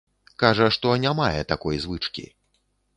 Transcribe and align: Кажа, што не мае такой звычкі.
Кажа, 0.43 0.69
што 0.79 0.95
не 1.05 1.13
мае 1.21 1.41
такой 1.55 1.75
звычкі. 1.87 2.29